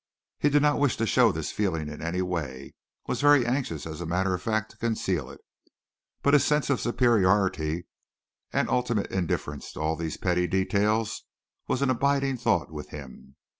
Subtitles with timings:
[0.39, 2.73] He did not wish to show this feeling in any way
[3.05, 5.39] was very anxious as a matter of fact to conceal it,
[6.23, 7.85] but his sense of superiority
[8.51, 11.25] and ultimate indifference to all these petty details
[11.67, 13.35] was an abiding thought with him.